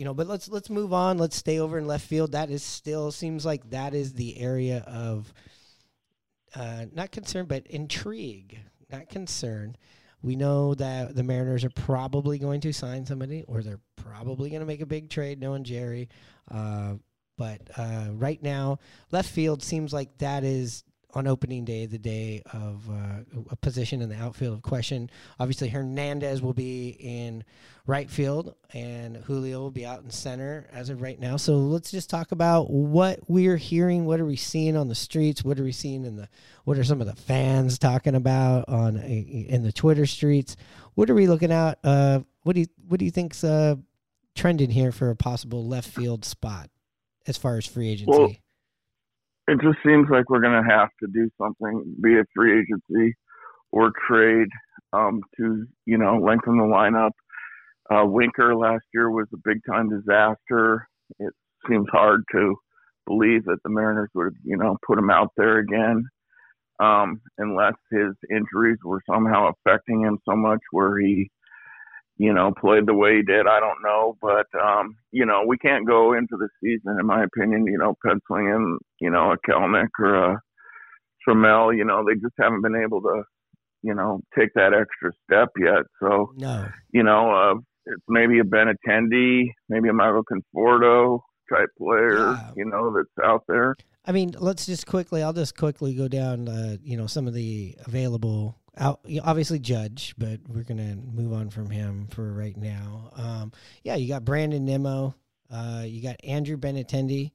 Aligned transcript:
you 0.00 0.06
know, 0.06 0.14
but 0.14 0.26
let's 0.26 0.48
let's 0.48 0.70
move 0.70 0.94
on. 0.94 1.18
Let's 1.18 1.36
stay 1.36 1.58
over 1.58 1.76
in 1.76 1.86
left 1.86 2.06
field. 2.06 2.32
That 2.32 2.50
is 2.50 2.62
still 2.62 3.12
seems 3.12 3.44
like 3.44 3.68
that 3.68 3.92
is 3.92 4.14
the 4.14 4.38
area 4.40 4.82
of 4.86 5.30
uh, 6.54 6.86
not 6.94 7.10
concern, 7.10 7.44
but 7.44 7.66
intrigue. 7.66 8.58
Not 8.90 9.10
concern. 9.10 9.76
We 10.22 10.36
know 10.36 10.72
that 10.72 11.14
the 11.14 11.22
Mariners 11.22 11.66
are 11.66 11.70
probably 11.70 12.38
going 12.38 12.62
to 12.62 12.72
sign 12.72 13.04
somebody, 13.04 13.44
or 13.46 13.60
they're 13.60 13.82
probably 13.96 14.48
going 14.48 14.60
to 14.60 14.66
make 14.66 14.80
a 14.80 14.86
big 14.86 15.10
trade, 15.10 15.38
knowing 15.38 15.64
Jerry. 15.64 16.08
Uh, 16.50 16.94
but 17.36 17.60
uh, 17.76 18.06
right 18.12 18.42
now, 18.42 18.78
left 19.12 19.28
field 19.28 19.62
seems 19.62 19.92
like 19.92 20.16
that 20.16 20.44
is 20.44 20.82
on 21.14 21.26
opening 21.26 21.64
day, 21.64 21.86
the 21.86 21.98
day 21.98 22.42
of 22.52 22.88
uh, 22.90 23.40
a 23.50 23.56
position 23.56 24.02
in 24.02 24.08
the 24.08 24.16
outfield 24.16 24.54
of 24.54 24.62
question. 24.62 25.10
Obviously, 25.38 25.68
Hernandez 25.68 26.40
will 26.42 26.52
be 26.52 26.96
in 27.00 27.44
right 27.86 28.08
field, 28.08 28.54
and 28.72 29.16
Julio 29.16 29.60
will 29.60 29.70
be 29.70 29.84
out 29.84 30.02
in 30.02 30.10
center 30.10 30.68
as 30.72 30.88
of 30.88 31.02
right 31.02 31.18
now. 31.18 31.36
So 31.36 31.56
let's 31.56 31.90
just 31.90 32.10
talk 32.10 32.32
about 32.32 32.70
what 32.70 33.20
we're 33.28 33.56
hearing. 33.56 34.04
What 34.04 34.20
are 34.20 34.26
we 34.26 34.36
seeing 34.36 34.76
on 34.76 34.88
the 34.88 34.94
streets? 34.94 35.44
What 35.44 35.58
are 35.58 35.64
we 35.64 35.72
seeing 35.72 36.04
in 36.04 36.16
the? 36.16 36.28
What 36.64 36.78
are 36.78 36.84
some 36.84 37.00
of 37.00 37.06
the 37.06 37.16
fans 37.16 37.78
talking 37.78 38.14
about 38.14 38.68
on 38.68 38.96
in 38.96 39.62
the 39.62 39.72
Twitter 39.72 40.06
streets? 40.06 40.56
What 40.94 41.10
are 41.10 41.14
we 41.14 41.26
looking 41.26 41.52
at? 41.52 41.78
Uh, 41.82 42.20
what 42.42 42.54
do 42.54 42.60
you 42.60 42.66
what 42.88 42.98
do 42.98 43.04
you 43.04 43.10
think's 43.10 43.42
uh, 43.42 43.76
trending 44.34 44.70
here 44.70 44.92
for 44.92 45.10
a 45.10 45.16
possible 45.16 45.66
left 45.66 45.88
field 45.88 46.24
spot 46.24 46.70
as 47.26 47.36
far 47.36 47.56
as 47.56 47.66
free 47.66 47.88
agency? 47.90 48.10
Well, 48.10 48.34
it 49.50 49.60
just 49.60 49.78
seems 49.84 50.08
like 50.08 50.30
we're 50.30 50.40
going 50.40 50.62
to 50.62 50.70
have 50.70 50.90
to 51.00 51.08
do 51.12 51.28
something, 51.36 51.96
be 52.00 52.14
it 52.14 52.26
free 52.34 52.60
agency 52.60 53.16
or 53.72 53.92
trade, 54.08 54.48
um, 54.92 55.20
to 55.36 55.66
you 55.86 55.98
know 55.98 56.18
lengthen 56.18 56.56
the 56.56 56.64
lineup. 56.64 57.10
Uh, 57.90 58.06
Winker 58.06 58.54
last 58.54 58.84
year 58.94 59.10
was 59.10 59.26
a 59.34 59.38
big 59.44 59.58
time 59.68 59.88
disaster. 59.88 60.86
It 61.18 61.32
seems 61.68 61.86
hard 61.90 62.22
to 62.32 62.54
believe 63.06 63.44
that 63.46 63.58
the 63.64 63.70
Mariners 63.70 64.10
would 64.14 64.34
you 64.44 64.56
know 64.56 64.76
put 64.86 64.98
him 64.98 65.10
out 65.10 65.32
there 65.36 65.58
again, 65.58 66.04
um, 66.78 67.20
unless 67.38 67.74
his 67.90 68.14
injuries 68.30 68.78
were 68.84 69.02
somehow 69.10 69.50
affecting 69.50 70.02
him 70.02 70.18
so 70.28 70.36
much 70.36 70.60
where 70.70 70.98
he 70.98 71.28
you 72.20 72.34
know, 72.34 72.52
played 72.60 72.84
the 72.84 72.92
way 72.92 73.16
he 73.16 73.22
did. 73.22 73.46
I 73.46 73.60
don't 73.60 73.82
know, 73.82 74.14
but 74.20 74.46
um, 74.60 74.94
you 75.10 75.24
know, 75.24 75.42
we 75.46 75.56
can't 75.56 75.86
go 75.86 76.12
into 76.12 76.36
the 76.36 76.50
season, 76.62 76.98
in 77.00 77.06
my 77.06 77.24
opinion, 77.24 77.64
you 77.64 77.78
know, 77.78 77.94
penciling 78.04 78.48
in, 78.48 78.78
you 79.00 79.10
know, 79.10 79.32
a 79.32 79.38
Kelenic 79.50 79.88
or 79.98 80.32
a 80.32 80.40
Trammell. 81.26 81.74
You 81.74 81.86
know, 81.86 82.04
they 82.06 82.16
just 82.16 82.34
haven't 82.38 82.60
been 82.60 82.76
able 82.76 83.00
to, 83.00 83.22
you 83.82 83.94
know, 83.94 84.20
take 84.38 84.50
that 84.54 84.74
extra 84.74 85.12
step 85.24 85.48
yet. 85.58 85.86
So, 85.98 86.32
no, 86.36 86.68
you 86.92 87.02
know, 87.02 87.30
uh, 87.30 87.54
it's 87.86 88.04
maybe 88.06 88.38
a 88.38 88.42
Benintendi, 88.42 89.44
maybe 89.70 89.88
a 89.88 89.94
Michael 89.94 90.24
Conforto 90.30 91.20
type 91.50 91.70
player, 91.78 92.18
yeah. 92.18 92.50
you 92.54 92.66
know, 92.66 92.94
that's 92.94 93.26
out 93.26 93.44
there. 93.48 93.76
I 94.04 94.12
mean, 94.12 94.34
let's 94.38 94.66
just 94.66 94.86
quickly. 94.86 95.22
I'll 95.22 95.32
just 95.32 95.56
quickly 95.56 95.94
go 95.94 96.06
down, 96.06 96.50
uh, 96.50 96.76
you 96.82 96.98
know, 96.98 97.06
some 97.06 97.26
of 97.26 97.32
the 97.32 97.76
available 97.86 98.60
out 98.76 99.00
obviously 99.24 99.58
Judge, 99.58 100.14
but 100.18 100.40
we're 100.48 100.64
gonna 100.64 100.96
move 100.96 101.32
on 101.32 101.50
from 101.50 101.70
him 101.70 102.08
for 102.10 102.32
right 102.32 102.56
now. 102.56 103.10
Um, 103.16 103.52
yeah, 103.82 103.96
you 103.96 104.08
got 104.08 104.24
Brandon 104.24 104.64
Nimmo, 104.64 105.14
uh, 105.50 105.82
you 105.86 106.02
got 106.02 106.16
Andrew 106.24 106.56
Benintendi, 106.56 107.32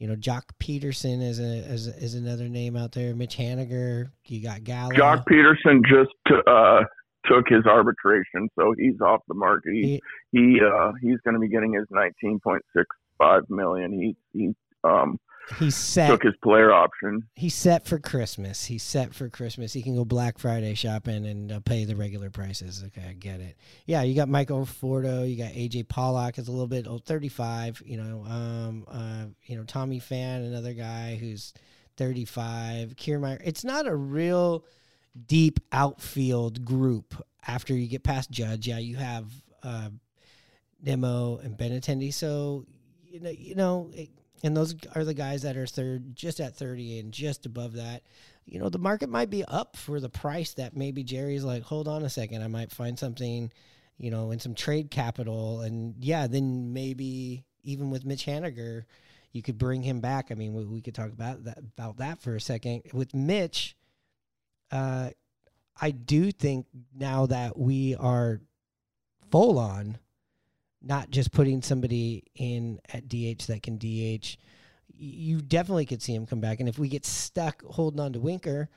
you 0.00 0.08
know 0.08 0.16
Joc 0.16 0.42
Pederson 0.58 1.22
is 1.22 1.38
a 1.38 1.58
is, 1.70 1.86
is 1.86 2.14
another 2.14 2.48
name 2.48 2.76
out 2.76 2.92
there. 2.92 3.14
Mitch 3.14 3.36
Haniger, 3.36 4.10
you 4.26 4.42
got 4.42 4.64
Gallo. 4.64 4.90
Joc 4.94 5.24
Pederson 5.26 5.82
just 5.84 6.46
uh, 6.46 6.80
took 7.26 7.46
his 7.48 7.66
arbitration, 7.66 8.48
so 8.58 8.74
he's 8.76 9.00
off 9.00 9.20
the 9.28 9.34
market. 9.34 9.72
He 9.74 10.00
he, 10.32 10.38
he 10.38 10.60
uh, 10.60 10.92
he's 11.02 11.18
going 11.24 11.34
to 11.34 11.40
be 11.40 11.48
getting 11.48 11.74
his 11.74 11.86
nineteen 11.90 12.40
point 12.40 12.62
six 12.74 12.86
five 13.18 13.42
million. 13.50 13.92
He 13.92 14.16
he 14.32 14.54
um 14.84 15.18
He's 15.58 15.76
set. 15.76 16.08
Took 16.08 16.22
his 16.22 16.36
player 16.42 16.72
option. 16.72 17.28
He's 17.34 17.54
set 17.54 17.86
for 17.86 17.98
Christmas. 17.98 18.64
He's 18.64 18.82
set 18.82 19.14
for 19.14 19.28
Christmas. 19.28 19.72
He 19.72 19.82
can 19.82 19.96
go 19.96 20.04
Black 20.04 20.38
Friday 20.38 20.74
shopping 20.74 21.26
and 21.26 21.50
uh, 21.50 21.60
pay 21.60 21.84
the 21.84 21.96
regular 21.96 22.30
prices. 22.30 22.84
Okay, 22.86 23.06
I 23.08 23.12
get 23.14 23.40
it. 23.40 23.56
Yeah, 23.86 24.02
you 24.02 24.14
got 24.14 24.28
Michael 24.28 24.64
Conforto. 24.64 25.28
You 25.28 25.36
got 25.36 25.52
AJ 25.52 25.88
Pollock. 25.88 26.38
Is 26.38 26.48
a 26.48 26.52
little 26.52 26.66
bit 26.66 26.86
old, 26.86 27.04
thirty 27.04 27.28
five. 27.28 27.82
You 27.84 27.96
know, 27.96 28.24
um, 28.26 28.84
uh, 28.88 29.26
you 29.44 29.56
know 29.56 29.64
Tommy 29.64 30.00
Pham, 30.00 30.46
another 30.46 30.72
guy 30.72 31.16
who's 31.16 31.52
thirty 31.96 32.24
five. 32.24 32.94
Kiermaier. 32.96 33.40
It's 33.44 33.64
not 33.64 33.86
a 33.86 33.94
real 33.94 34.64
deep 35.26 35.60
outfield 35.72 36.64
group. 36.64 37.14
After 37.46 37.74
you 37.74 37.88
get 37.88 38.04
past 38.04 38.30
Judge, 38.30 38.68
yeah, 38.68 38.78
you 38.78 38.96
have 38.96 39.26
uh, 39.62 39.88
Nimmo 40.82 41.38
and 41.38 41.56
Benintendi. 41.56 42.14
So 42.14 42.66
you 43.04 43.20
know, 43.20 43.30
you 43.30 43.54
know. 43.56 43.90
It, 43.94 44.10
and 44.42 44.56
those 44.56 44.74
are 44.94 45.04
the 45.04 45.14
guys 45.14 45.42
that 45.42 45.56
are 45.56 45.66
third, 45.66 46.16
just 46.16 46.40
at 46.40 46.56
30 46.56 47.00
and 47.00 47.12
just 47.12 47.46
above 47.46 47.74
that. 47.74 48.02
You 48.46 48.58
know, 48.58 48.68
the 48.68 48.78
market 48.78 49.08
might 49.08 49.30
be 49.30 49.44
up 49.44 49.76
for 49.76 50.00
the 50.00 50.08
price 50.08 50.54
that 50.54 50.76
maybe 50.76 51.04
Jerry's 51.04 51.44
like, 51.44 51.62
hold 51.62 51.88
on 51.88 52.04
a 52.04 52.10
second, 52.10 52.42
I 52.42 52.48
might 52.48 52.72
find 52.72 52.98
something, 52.98 53.52
you 53.98 54.10
know, 54.10 54.30
in 54.30 54.40
some 54.40 54.54
trade 54.54 54.90
capital. 54.90 55.60
And 55.60 55.94
yeah, 56.00 56.26
then 56.26 56.72
maybe 56.72 57.44
even 57.64 57.90
with 57.90 58.04
Mitch 58.04 58.24
Haniger, 58.24 58.84
you 59.32 59.42
could 59.42 59.58
bring 59.58 59.82
him 59.82 60.00
back. 60.00 60.28
I 60.30 60.34
mean, 60.34 60.54
we, 60.54 60.64
we 60.64 60.80
could 60.80 60.94
talk 60.94 61.12
about 61.12 61.44
that 61.44 61.58
about 61.58 61.98
that 61.98 62.20
for 62.20 62.34
a 62.34 62.40
second. 62.40 62.82
With 62.92 63.14
Mitch, 63.14 63.76
uh, 64.72 65.10
I 65.80 65.90
do 65.90 66.32
think 66.32 66.66
now 66.94 67.26
that 67.26 67.58
we 67.58 67.94
are 67.94 68.40
full 69.30 69.58
on 69.58 69.98
not 70.82 71.10
just 71.10 71.32
putting 71.32 71.62
somebody 71.62 72.24
in 72.34 72.80
at 72.92 73.08
DH 73.08 73.46
that 73.48 73.62
can 73.62 73.76
DH. 73.76 74.36
You 74.96 75.40
definitely 75.40 75.86
could 75.86 76.02
see 76.02 76.14
him 76.14 76.26
come 76.26 76.40
back. 76.40 76.60
And 76.60 76.68
if 76.68 76.78
we 76.78 76.88
get 76.88 77.06
stuck 77.06 77.62
holding 77.62 78.00
on 78.00 78.12
to 78.14 78.20
Winker, 78.20 78.68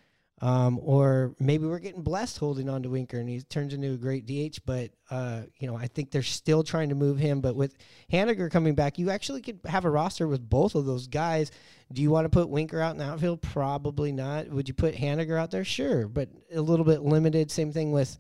um, 0.42 0.78
or 0.82 1.36
maybe 1.40 1.66
we're 1.66 1.80
getting 1.80 2.02
blessed 2.02 2.38
holding 2.38 2.68
on 2.68 2.84
to 2.84 2.90
Winker 2.90 3.18
and 3.18 3.30
he 3.30 3.42
turns 3.42 3.74
into 3.74 3.94
a 3.94 3.98
great 3.98 4.26
DH. 4.26 4.60
But 4.66 4.92
uh, 5.10 5.44
you 5.58 5.68
know, 5.68 5.78
I 5.78 5.88
think 5.88 6.12
they're 6.12 6.22
still 6.22 6.64
trying 6.64 6.90
to 6.90 6.96
move 6.96 7.18
him. 7.18 7.40
But 7.40 7.56
with 7.56 7.78
Haniger 8.12 8.52
coming 8.52 8.76
back, 8.76 9.00
you 9.00 9.10
actually 9.10 9.42
could 9.42 9.60
have 9.66 9.86
a 9.86 9.90
roster 9.90 10.28
with 10.28 10.50
both 10.50 10.76
of 10.76 10.86
those 10.86 11.08
guys. 11.08 11.52
Do 11.94 12.02
you 12.02 12.10
want 12.10 12.26
to 12.26 12.30
put 12.30 12.50
Winker 12.50 12.82
out 12.82 12.92
in 12.92 12.98
the 12.98 13.06
outfield? 13.06 13.42
Probably 13.42 14.12
not. 14.12 14.50
Would 14.50 14.68
you 14.68 14.74
put 14.74 14.96
Haniger 14.96 15.40
out 15.40 15.52
there? 15.52 15.64
Sure, 15.64 16.10
but 16.10 16.28
a 16.54 16.62
little 16.62 16.86
bit 16.86 17.04
limited. 17.04 17.50
Same 17.50 17.72
thing 17.72 17.94
with 17.94 18.18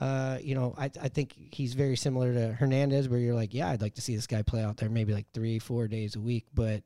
uh, 0.00 0.38
you 0.42 0.54
know, 0.54 0.74
I, 0.76 0.90
I 1.00 1.08
think 1.08 1.34
he's 1.52 1.74
very 1.74 1.96
similar 1.96 2.32
to 2.34 2.52
Hernandez, 2.52 3.08
where 3.08 3.18
you're 3.18 3.34
like, 3.34 3.54
yeah, 3.54 3.70
I'd 3.70 3.82
like 3.82 3.94
to 3.94 4.02
see 4.02 4.14
this 4.14 4.26
guy 4.26 4.42
play 4.42 4.62
out 4.62 4.76
there 4.76 4.88
maybe 4.88 5.14
like 5.14 5.26
three, 5.32 5.58
four 5.58 5.88
days 5.88 6.16
a 6.16 6.20
week. 6.20 6.44
But 6.52 6.82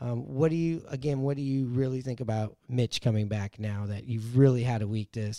um, 0.00 0.34
what 0.34 0.50
do 0.50 0.56
you, 0.56 0.82
again, 0.88 1.20
what 1.20 1.36
do 1.36 1.42
you 1.42 1.66
really 1.66 2.00
think 2.00 2.20
about 2.20 2.56
Mitch 2.68 3.00
coming 3.00 3.28
back 3.28 3.58
now 3.58 3.86
that 3.86 4.04
you've 4.04 4.36
really 4.36 4.62
had 4.62 4.82
a 4.82 4.88
week 4.88 5.12
to, 5.12 5.32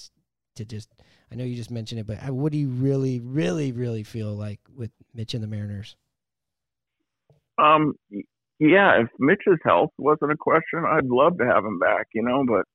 to 0.55 0.65
just, 0.65 0.89
I 1.31 1.35
know 1.35 1.43
you 1.43 1.55
just 1.55 1.71
mentioned 1.71 1.99
it, 1.99 2.07
but 2.07 2.17
uh, 2.27 2.33
what 2.33 2.51
do 2.51 2.57
you 2.57 2.69
really, 2.69 3.19
really, 3.19 3.71
really 3.71 4.03
feel 4.03 4.33
like 4.33 4.59
with 4.75 4.91
Mitch 5.13 5.33
and 5.33 5.43
the 5.43 5.47
Mariners? 5.47 5.95
Um, 7.57 7.95
yeah, 8.59 9.01
if 9.01 9.09
Mitch's 9.19 9.59
health 9.63 9.91
wasn't 9.97 10.31
a 10.31 10.37
question, 10.37 10.83
I'd 10.85 11.05
love 11.05 11.37
to 11.37 11.45
have 11.45 11.65
him 11.65 11.79
back, 11.79 12.07
you 12.13 12.21
know, 12.21 12.43
but 12.47 12.65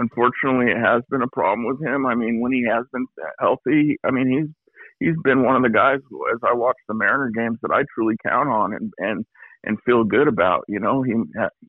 unfortunately, 0.00 0.72
it 0.72 0.80
has 0.80 1.02
been 1.10 1.22
a 1.22 1.28
problem 1.28 1.66
with 1.66 1.80
him. 1.82 2.06
I 2.06 2.14
mean, 2.14 2.40
when 2.40 2.52
he 2.52 2.64
has 2.68 2.84
been 2.92 3.06
healthy, 3.38 3.96
I 4.04 4.10
mean, 4.10 4.28
he's 4.28 4.50
he's 4.98 5.16
been 5.22 5.44
one 5.44 5.56
of 5.56 5.62
the 5.62 5.70
guys 5.70 5.98
who, 6.08 6.24
as 6.32 6.40
I 6.42 6.54
watch 6.54 6.76
the 6.88 6.94
Mariner 6.94 7.30
games 7.34 7.58
that 7.62 7.72
I 7.72 7.82
truly 7.94 8.16
count 8.26 8.48
on 8.48 8.72
and 8.72 8.92
and 8.98 9.24
and 9.64 9.78
feel 9.84 10.04
good 10.04 10.28
about. 10.28 10.64
You 10.68 10.80
know, 10.80 11.02
he 11.02 11.12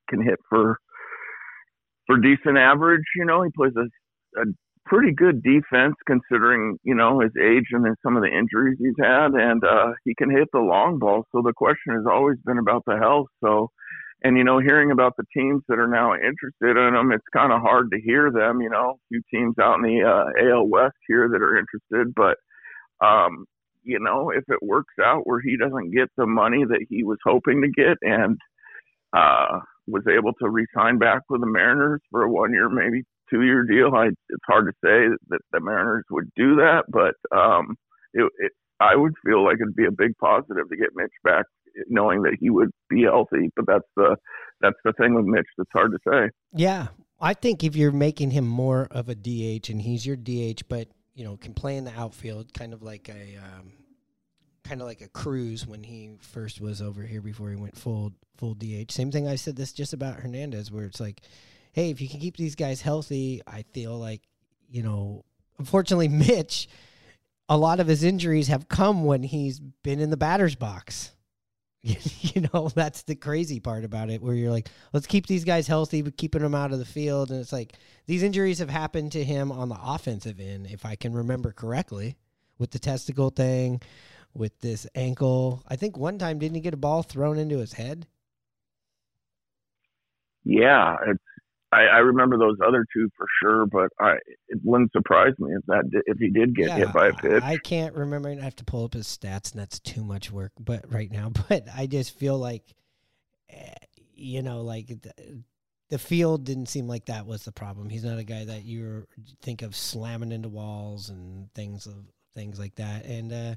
can 0.09 0.21
hit 0.23 0.39
for 0.49 0.77
for 2.07 2.17
decent 2.17 2.57
average. 2.57 3.03
You 3.15 3.25
know, 3.25 3.43
he 3.43 3.49
plays 3.55 3.73
a, 3.77 4.41
a 4.41 4.45
pretty 4.85 5.13
good 5.13 5.43
defense 5.43 5.95
considering 6.07 6.77
you 6.83 6.95
know 6.95 7.19
his 7.19 7.31
age 7.41 7.65
and 7.71 7.85
then 7.85 7.95
some 8.03 8.15
of 8.15 8.23
the 8.23 8.29
injuries 8.29 8.77
he's 8.79 8.99
had, 8.99 9.31
and 9.31 9.63
uh, 9.63 9.91
he 10.05 10.15
can 10.15 10.31
hit 10.31 10.47
the 10.53 10.59
long 10.59 10.99
ball. 10.99 11.25
So 11.31 11.41
the 11.43 11.53
question 11.53 11.93
has 11.95 12.05
always 12.09 12.37
been 12.45 12.57
about 12.57 12.83
the 12.85 12.97
health. 12.97 13.27
So 13.43 13.69
and 14.23 14.37
you 14.37 14.43
know 14.43 14.59
hearing 14.59 14.91
about 14.91 15.15
the 15.17 15.25
teams 15.35 15.61
that 15.67 15.79
are 15.79 15.87
now 15.87 16.13
interested 16.13 16.77
in 16.77 16.93
them 16.93 17.11
it's 17.11 17.25
kind 17.33 17.51
of 17.51 17.61
hard 17.61 17.89
to 17.91 17.99
hear 18.01 18.31
them 18.31 18.61
you 18.61 18.69
know 18.69 18.91
a 18.91 19.07
few 19.09 19.21
teams 19.33 19.55
out 19.59 19.75
in 19.77 19.81
the 19.83 20.03
uh, 20.03 20.51
AL 20.53 20.67
West 20.67 20.95
here 21.07 21.29
that 21.29 21.41
are 21.41 21.57
interested 21.57 22.13
but 22.15 22.37
um 23.05 23.45
you 23.83 23.99
know 23.99 24.29
if 24.29 24.43
it 24.47 24.59
works 24.61 24.93
out 25.03 25.25
where 25.25 25.41
he 25.41 25.57
doesn't 25.57 25.91
get 25.91 26.09
the 26.17 26.25
money 26.25 26.63
that 26.63 26.85
he 26.89 27.03
was 27.03 27.17
hoping 27.25 27.61
to 27.61 27.69
get 27.69 27.97
and 28.01 28.37
uh 29.13 29.59
was 29.87 30.03
able 30.07 30.31
to 30.33 30.49
re-sign 30.49 30.99
back 30.99 31.21
with 31.29 31.41
the 31.41 31.47
Mariners 31.47 32.01
for 32.11 32.23
a 32.23 32.31
one 32.31 32.53
year 32.53 32.69
maybe 32.69 33.03
two 33.29 33.41
year 33.43 33.63
deal 33.63 33.93
I 33.95 34.07
it's 34.07 34.45
hard 34.47 34.67
to 34.67 34.73
say 34.83 35.15
that 35.29 35.41
the 35.51 35.59
Mariners 35.59 36.05
would 36.11 36.29
do 36.35 36.55
that 36.57 36.83
but 36.89 37.15
um 37.35 37.75
it, 38.13 38.29
it 38.39 38.51
I 38.79 38.95
would 38.95 39.13
feel 39.23 39.43
like 39.43 39.57
it'd 39.61 39.75
be 39.75 39.85
a 39.85 39.91
big 39.91 40.17
positive 40.19 40.67
to 40.69 40.75
get 40.77 40.95
Mitch 40.95 41.11
back 41.23 41.45
knowing 41.87 42.23
that 42.23 42.37
he 42.39 42.49
would 42.49 42.71
be 42.89 43.03
healthy. 43.03 43.51
But 43.55 43.65
that's 43.67 43.87
the 43.95 44.15
that's 44.61 44.77
the 44.83 44.93
thing 44.93 45.13
with 45.15 45.25
Mitch 45.25 45.47
that's 45.57 45.69
hard 45.73 45.91
to 45.91 45.99
say. 46.07 46.29
Yeah, 46.53 46.87
I 47.19 47.33
think 47.33 47.63
if 47.63 47.75
you're 47.75 47.91
making 47.91 48.31
him 48.31 48.47
more 48.47 48.87
of 48.91 49.09
a 49.09 49.15
DH 49.15 49.69
and 49.69 49.81
he's 49.81 50.05
your 50.05 50.15
DH, 50.15 50.63
but 50.67 50.87
you 51.13 51.23
know 51.23 51.37
can 51.37 51.53
play 51.53 51.77
in 51.77 51.83
the 51.83 51.97
outfield, 51.97 52.53
kind 52.53 52.73
of 52.73 52.81
like 52.81 53.09
a 53.09 53.37
um, 53.37 53.73
kind 54.63 54.81
of 54.81 54.87
like 54.87 55.01
a 55.01 55.07
Cruz 55.07 55.67
when 55.67 55.83
he 55.83 56.17
first 56.21 56.61
was 56.61 56.81
over 56.81 57.03
here 57.03 57.21
before 57.21 57.49
he 57.49 57.55
went 57.55 57.77
full 57.77 58.13
full 58.37 58.55
DH. 58.55 58.91
Same 58.91 59.11
thing 59.11 59.27
I 59.27 59.35
said 59.35 59.55
this 59.55 59.73
just 59.73 59.93
about 59.93 60.19
Hernandez, 60.19 60.71
where 60.71 60.85
it's 60.85 60.99
like, 60.99 61.21
hey, 61.73 61.89
if 61.89 62.01
you 62.01 62.09
can 62.09 62.19
keep 62.19 62.37
these 62.37 62.55
guys 62.55 62.81
healthy, 62.81 63.41
I 63.45 63.63
feel 63.73 63.97
like 63.97 64.21
you 64.69 64.83
know. 64.83 65.25
Unfortunately, 65.59 66.07
Mitch, 66.09 66.67
a 67.47 67.57
lot 67.57 67.79
of 67.79 67.87
his 67.87 68.03
injuries 68.03 68.47
have 68.47 68.67
come 68.67 69.03
when 69.03 69.21
he's 69.21 69.59
been 69.59 69.99
in 69.99 70.09
the 70.09 70.17
batter's 70.17 70.55
box. 70.55 71.11
you 71.83 72.47
know, 72.53 72.69
that's 72.69 73.03
the 73.03 73.15
crazy 73.15 73.59
part 73.59 73.83
about 73.83 74.09
it, 74.09 74.21
where 74.21 74.35
you're 74.35 74.51
like, 74.51 74.69
let's 74.93 75.07
keep 75.07 75.25
these 75.25 75.43
guys 75.43 75.67
healthy, 75.67 76.01
but 76.01 76.17
keeping 76.17 76.41
them 76.41 76.53
out 76.53 76.71
of 76.71 76.79
the 76.79 76.85
field. 76.85 77.31
And 77.31 77.39
it's 77.39 77.51
like 77.51 77.73
these 78.05 78.23
injuries 78.23 78.59
have 78.59 78.69
happened 78.69 79.13
to 79.13 79.23
him 79.23 79.51
on 79.51 79.69
the 79.69 79.79
offensive 79.81 80.39
end, 80.39 80.67
if 80.69 80.85
I 80.85 80.95
can 80.95 81.13
remember 81.13 81.51
correctly, 81.51 82.17
with 82.59 82.71
the 82.71 82.79
testicle 82.79 83.31
thing, 83.31 83.81
with 84.33 84.59
this 84.59 84.85
ankle. 84.93 85.63
I 85.67 85.75
think 85.75 85.97
one 85.97 86.19
time 86.19 86.37
didn't 86.37 86.55
he 86.55 86.61
get 86.61 86.73
a 86.75 86.77
ball 86.77 87.01
thrown 87.01 87.39
into 87.39 87.57
his 87.57 87.73
head? 87.73 88.05
Yeah, 90.43 90.97
it's 91.07 91.23
I, 91.71 91.83
I 91.83 91.97
remember 91.99 92.37
those 92.37 92.57
other 92.65 92.85
two 92.93 93.09
for 93.15 93.25
sure, 93.41 93.65
but 93.65 93.89
I 93.99 94.13
it 94.49 94.59
wouldn't 94.63 94.91
surprise 94.91 95.33
me 95.39 95.51
if 95.53 95.65
that 95.67 95.85
if 96.05 96.17
he 96.17 96.29
did 96.29 96.55
get 96.55 96.67
yeah, 96.67 96.75
hit 96.77 96.93
by 96.93 97.07
a 97.07 97.13
pitch. 97.13 97.43
I 97.43 97.57
can't 97.57 97.95
remember. 97.95 98.29
I 98.29 98.35
have 98.35 98.55
to 98.57 98.65
pull 98.65 98.83
up 98.83 98.93
his 98.93 99.07
stats, 99.07 99.51
and 99.51 99.61
that's 99.61 99.79
too 99.79 100.03
much 100.03 100.31
work. 100.31 100.51
But 100.59 100.91
right 100.91 101.11
now, 101.11 101.31
but 101.49 101.67
I 101.75 101.87
just 101.87 102.17
feel 102.17 102.37
like, 102.37 102.63
eh, 103.49 103.73
you 104.13 104.41
know, 104.41 104.61
like 104.61 104.87
the, 104.87 105.43
the 105.89 105.99
field 105.99 106.43
didn't 106.43 106.67
seem 106.67 106.87
like 106.87 107.05
that 107.05 107.25
was 107.25 107.43
the 107.43 107.51
problem. 107.51 107.89
He's 107.89 108.03
not 108.03 108.19
a 108.19 108.23
guy 108.23 108.45
that 108.45 108.63
you 108.63 109.07
think 109.41 109.61
of 109.61 109.75
slamming 109.75 110.31
into 110.31 110.49
walls 110.49 111.09
and 111.09 111.53
things 111.53 111.85
of 111.85 112.05
things 112.35 112.59
like 112.59 112.75
that. 112.75 113.05
And 113.05 113.31
uh, 113.31 113.55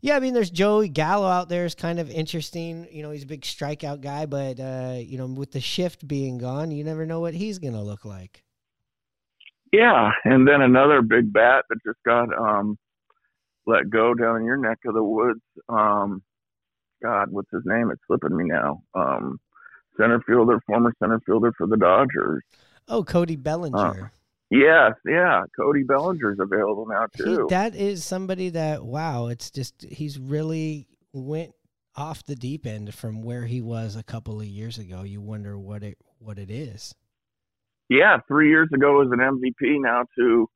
yeah, 0.00 0.16
I 0.16 0.20
mean, 0.20 0.34
there's 0.34 0.50
Joey 0.50 0.88
Gallo 0.88 1.26
out 1.26 1.48
there 1.48 1.64
is 1.64 1.74
kind 1.74 1.98
of 1.98 2.10
interesting. 2.10 2.86
You 2.90 3.02
know, 3.02 3.10
he's 3.10 3.24
a 3.24 3.26
big 3.26 3.42
strikeout 3.42 4.00
guy, 4.00 4.26
but 4.26 4.60
uh, 4.60 4.98
you 4.98 5.18
know, 5.18 5.26
with 5.26 5.52
the 5.52 5.60
shift 5.60 6.06
being 6.06 6.38
gone, 6.38 6.70
you 6.70 6.84
never 6.84 7.06
know 7.06 7.20
what 7.20 7.34
he's 7.34 7.58
going 7.58 7.74
to 7.74 7.82
look 7.82 8.04
like. 8.04 8.42
Yeah, 9.72 10.10
and 10.24 10.46
then 10.46 10.62
another 10.62 11.02
big 11.02 11.32
bat 11.32 11.64
that 11.68 11.78
just 11.84 11.98
got 12.04 12.28
um, 12.38 12.78
let 13.66 13.90
go 13.90 14.14
down 14.14 14.36
in 14.36 14.44
your 14.44 14.56
neck 14.56 14.78
of 14.86 14.94
the 14.94 15.02
woods. 15.02 15.40
Um, 15.68 16.22
God, 17.02 17.30
what's 17.30 17.50
his 17.52 17.62
name? 17.64 17.90
It's 17.90 18.00
slipping 18.06 18.36
me 18.36 18.44
now. 18.44 18.82
Um, 18.94 19.38
center 19.98 20.20
fielder, 20.26 20.60
former 20.66 20.92
center 21.02 21.20
fielder 21.26 21.52
for 21.58 21.66
the 21.66 21.76
Dodgers. 21.76 22.42
Oh, 22.88 23.02
Cody 23.02 23.36
Bellinger. 23.36 23.76
Uh, 24.12 24.15
Yes, 24.50 24.92
yeah. 25.04 25.42
Cody 25.58 25.82
Bellinger's 25.82 26.38
available 26.38 26.86
now 26.86 27.06
too. 27.16 27.46
He, 27.48 27.54
that 27.54 27.74
is 27.74 28.04
somebody 28.04 28.50
that 28.50 28.84
wow, 28.84 29.26
it's 29.26 29.50
just 29.50 29.84
he's 29.88 30.18
really 30.18 30.86
went 31.12 31.52
off 31.96 32.24
the 32.24 32.36
deep 32.36 32.66
end 32.66 32.94
from 32.94 33.22
where 33.22 33.46
he 33.46 33.60
was 33.60 33.96
a 33.96 34.02
couple 34.02 34.40
of 34.40 34.46
years 34.46 34.78
ago. 34.78 35.02
You 35.02 35.20
wonder 35.20 35.58
what 35.58 35.82
it 35.82 35.98
what 36.18 36.38
it 36.38 36.50
is. 36.50 36.94
Yeah, 37.88 38.18
three 38.28 38.48
years 38.48 38.68
ago 38.72 38.98
was 38.98 39.08
an 39.12 39.18
MVP. 39.18 39.80
Now 39.80 40.04
to 40.16 40.48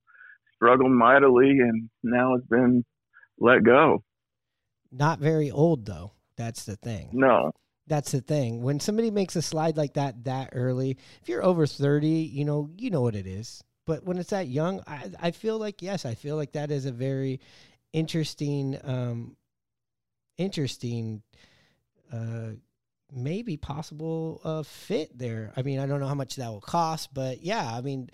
struggle 0.55 0.89
mightily, 0.89 1.59
and 1.59 1.91
now 2.03 2.37
has 2.37 2.45
been 2.49 2.85
let 3.39 3.65
go. 3.65 4.05
Not 4.93 5.19
very 5.19 5.51
old 5.51 5.87
though. 5.87 6.13
That's 6.37 6.65
the 6.65 6.77
thing. 6.77 7.11
No. 7.13 7.53
That's 7.87 8.13
the 8.13 8.21
thing. 8.21 8.63
When 8.63 8.79
somebody 8.79 9.11
makes 9.11 9.35
a 9.35 9.43
slide 9.43 9.77
like 9.77 9.95
that 9.95 10.25
that 10.25 10.51
early, 10.53 10.97
if 11.23 11.29
you're 11.29 11.45
over 11.45 11.67
30, 11.67 12.09
you 12.09 12.45
know, 12.45 12.71
you 12.77 12.89
know 12.89 13.01
what 13.01 13.17
it 13.17 13.27
is. 13.27 13.65
But 13.87 14.05
when 14.05 14.19
it's 14.19 14.31
that 14.31 14.49
young, 14.49 14.83
I, 14.87 15.11
I 15.21 15.31
feel 15.31 15.59
like 15.59 15.83
yes, 15.83 16.05
I 16.05 16.15
feel 16.15 16.37
like 16.37 16.53
that 16.53 16.71
is 16.71 16.87
a 16.87 16.93
very 16.93 17.41
interesting, 17.93 18.79
um, 18.85 19.37
interesting, 20.39 21.23
uh, 22.13 22.51
maybe 23.13 23.57
possible 23.57 24.41
uh, 24.45 24.63
fit 24.63 25.17
there. 25.17 25.53
I 25.57 25.63
mean, 25.63 25.81
I 25.81 25.87
don't 25.87 26.01
know 26.01 26.07
how 26.07 26.15
much 26.15 26.37
that 26.37 26.49
will 26.49 26.61
cost, 26.61 27.13
but 27.13 27.43
yeah, 27.43 27.69
I 27.73 27.81
mean, 27.81 28.11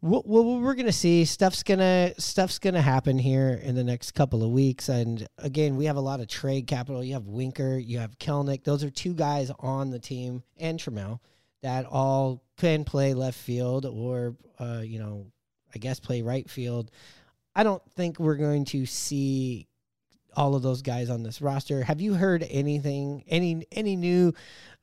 we're 0.00 0.74
gonna 0.74 0.92
see 0.92 1.24
stuff's 1.24 1.62
gonna 1.62 2.12
stuff's 2.18 2.58
gonna 2.58 2.82
happen 2.82 3.18
here 3.18 3.58
in 3.62 3.74
the 3.74 3.84
next 3.84 4.12
couple 4.12 4.42
of 4.44 4.50
weeks. 4.50 4.90
And 4.90 5.26
again, 5.38 5.76
we 5.76 5.86
have 5.86 5.96
a 5.96 6.00
lot 6.00 6.20
of 6.20 6.28
trade 6.28 6.66
capital. 6.66 7.02
You 7.02 7.14
have 7.14 7.26
Winker, 7.26 7.78
you 7.78 7.98
have 7.98 8.18
Kelenic; 8.18 8.64
Those 8.64 8.84
are 8.84 8.90
two 8.90 9.14
guys 9.14 9.50
on 9.60 9.90
the 9.90 9.98
team, 9.98 10.42
and 10.58 10.78
Trammell 10.78 11.20
that 11.64 11.86
all 11.86 12.42
can 12.58 12.84
play 12.84 13.14
left 13.14 13.38
field 13.38 13.86
or, 13.86 14.36
uh, 14.60 14.82
you 14.84 14.98
know, 14.98 15.26
I 15.74 15.78
guess 15.78 15.98
play 15.98 16.20
right 16.20 16.48
field. 16.48 16.90
I 17.56 17.62
don't 17.62 17.82
think 17.92 18.20
we're 18.20 18.36
going 18.36 18.66
to 18.66 18.84
see 18.84 19.66
all 20.36 20.54
of 20.54 20.62
those 20.62 20.82
guys 20.82 21.08
on 21.08 21.22
this 21.22 21.40
roster. 21.40 21.82
Have 21.82 22.02
you 22.02 22.12
heard 22.12 22.46
anything, 22.50 23.24
any 23.28 23.66
any 23.72 23.96
new 23.96 24.34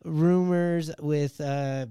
rumors 0.03 0.89
with, 0.99 1.39
uh, 1.39 1.85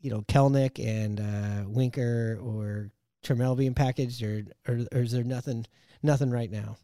you 0.00 0.10
know, 0.10 0.22
Kelenic 0.22 0.78
and 0.84 1.20
uh, 1.20 1.68
Winker 1.68 2.38
or 2.40 2.92
Trammell 3.24 3.56
being 3.56 3.74
packaged, 3.74 4.22
or, 4.22 4.44
or, 4.68 4.86
or 4.92 5.00
is 5.00 5.10
there 5.10 5.24
nothing 5.24 5.66
nothing 6.00 6.30
right 6.30 6.50
now? 6.50 6.76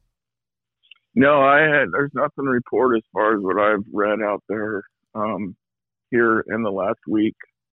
No, 1.14 1.40
I 1.40 1.60
had. 1.60 1.92
There's 1.92 2.10
nothing 2.14 2.46
to 2.46 2.50
report 2.50 2.96
as 2.96 3.04
far 3.12 3.36
as 3.36 3.40
what 3.40 3.60
I've 3.60 3.84
read 3.92 4.20
out 4.20 4.42
there. 4.48 4.82
Um, 5.14 5.54
here 6.10 6.44
in 6.48 6.62
the 6.62 6.70
last 6.70 7.00
week. 7.08 7.36